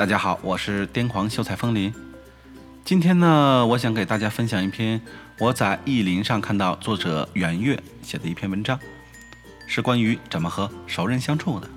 [0.00, 1.92] 大家好，我是癫狂秀才风铃。
[2.86, 4.98] 今天呢，我想给大家分享一篇
[5.38, 8.80] 我在意林上看到作者袁月写的一篇文章，
[9.66, 11.68] 是关于怎么和熟人相处的。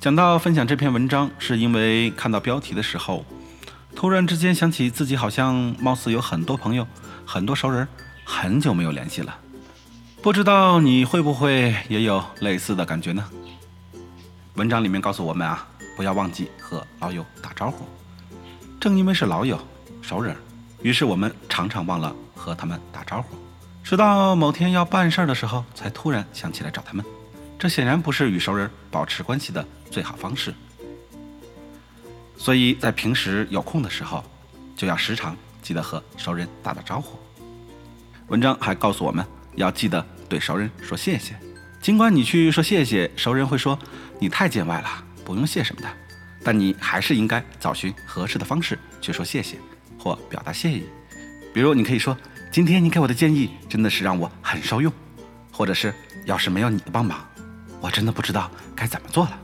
[0.00, 3.24] 讲到分享这篇文章，是因为看到标题的时候，
[3.94, 6.84] 突然之间想起自己好像貌似有很多朋友、
[7.24, 7.86] 很多熟人，
[8.24, 9.38] 很久没有联系了。
[10.20, 13.24] 不知道你会不会也有类似的感觉呢？
[14.54, 15.64] 文章里面告诉我们啊。
[15.98, 17.84] 不要忘记和老友打招呼。
[18.78, 19.58] 正因为是老友、
[20.00, 20.36] 熟人，
[20.80, 23.34] 于是我们常常忘了和他们打招呼，
[23.82, 27.04] 直到某天要办事儿的时候，才突然想起来找他们。
[27.58, 30.54] 这显然不是与熟人保持关系的最好方式。
[32.36, 34.22] 所以在平时有空的时候，
[34.76, 37.18] 就要时常记得和熟人打打招呼。
[38.28, 41.36] 文章还告诉我们要记得对熟人说谢谢，
[41.82, 43.76] 尽管你去说谢谢，熟人会说
[44.20, 45.06] 你太见外了。
[45.28, 45.88] 不用谢什么的，
[46.42, 49.58] 但你还是应该找寻合适的方式去说谢谢
[49.98, 50.84] 或表达谢意。
[51.52, 52.16] 比如，你可以说
[52.50, 54.90] ：“今天你给我的建议真的是让我很受用。”
[55.52, 55.92] 或者是
[56.24, 57.28] ：“要是没有你的帮忙，
[57.78, 59.38] 我真的不知道该怎么做了。”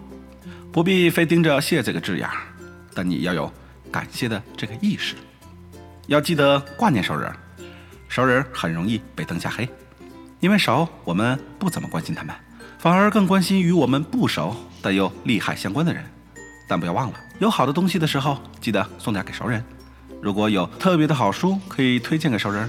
[0.73, 2.39] 不必非盯着“谢”这个字眼儿，
[2.95, 3.53] 但你要有
[3.93, 5.15] 感谢的这个意识。
[6.07, 7.31] 要记得挂念熟人，
[8.09, 9.69] 熟人很容易被灯下黑，
[10.41, 12.35] 因为熟我们不怎么关心他们。
[12.85, 16.05] 反而更关心与我们不熟但又利害相关的人，
[16.69, 19.65] 但不要忘了，有好的东西的时候，记得送点给熟人。
[20.21, 22.69] 如果有特别的好书，可以推荐给熟人。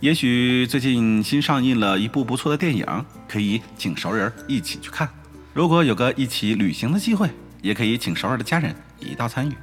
[0.00, 2.84] 也许最近新上映了一部不错的电影，
[3.28, 5.08] 可以请熟人一起去看。
[5.54, 7.30] 如果有个一起旅行的机会，
[7.62, 9.54] 也可以请熟人的家人一道参与。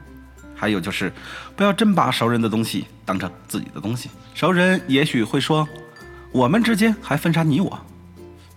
[0.55, 1.11] 还有就是，
[1.57, 4.09] 不要真把熟人的东西当成自己的东西。
[4.33, 5.67] 熟人也许会说，
[6.31, 7.77] 我们之间还分啥你我？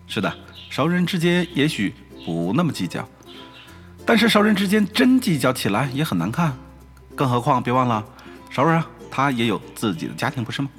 [0.06, 0.32] 是的。
[0.70, 1.92] 熟人之间也许
[2.24, 3.06] 不那么计较，
[4.06, 6.56] 但是熟人之间真计较起来也很难看。
[7.16, 8.02] 更何况，别忘了，
[8.50, 10.70] 熟人他也有自己的家庭，不是吗？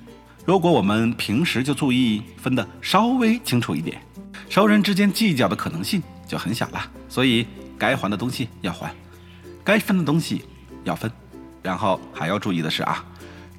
[0.46, 4.02] 如果我们平时就注意分得稍微清楚一点，
[4.50, 6.82] 熟人之间计较的可能性就很小了。
[7.10, 7.46] 所以，
[7.78, 8.96] 该还的东西要还，
[9.62, 10.46] 该分的东西
[10.86, 11.12] 要分。
[11.62, 13.06] 然后还要注意的是啊，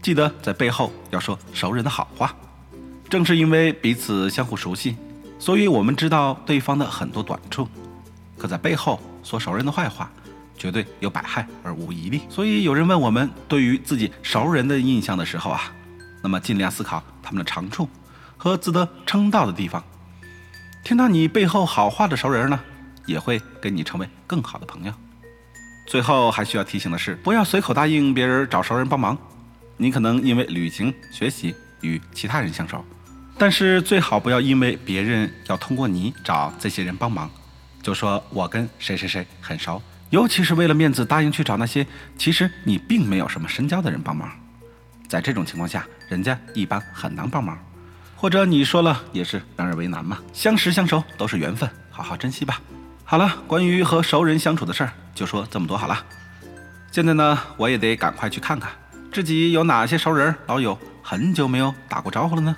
[0.01, 2.35] 记得在背后要说熟人的好话。
[3.11, 4.97] 正是因为彼此相互熟悉。
[5.43, 7.67] 所以，我们知道对方的很多短处，
[8.39, 10.09] 可在背后说熟人的坏话，
[10.57, 12.23] 绝对有百害而无一利。
[12.29, 15.63] 所以，有人问我们对于自己熟人的印象的时候啊，
[16.23, 17.89] 那么尽量思考他们的长处
[18.37, 19.83] 和值得称道的地方。
[20.85, 22.61] 听到你背后好话的熟人呢，
[23.07, 24.93] 也会跟你成为更好的朋友。
[25.89, 29.19] 最后还需要提醒的是，不要随口答应别人找熟人帮忙，
[29.77, 32.85] 你可能因为旅行、学习与其他人相熟。
[33.39, 37.31] 但是最好不要因为别人要通过你找这些人帮忙，
[37.83, 44.31] 就说我跟谁谁谁很熟，尤其是为了面子答应去找那些其实你并没有什么深交的人帮忙。
[45.09, 47.59] 在这种情况下，人家一般很难帮忙，
[48.17, 50.19] 或者你说了也是让人为难嘛。
[50.33, 52.61] 相识相熟都是缘分，好好珍惜吧。
[53.05, 56.05] 好了，关于和熟人相处的事儿就说这么多好了。
[56.91, 58.71] 现在呢，我也得赶快去看看
[59.13, 62.57] 自己有哪些熟人老友很久没有打过招呼了呢。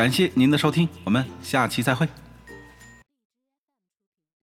[0.00, 2.08] 感谢您的收听，我们下期再会。